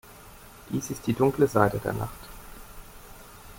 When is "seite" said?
1.47-1.77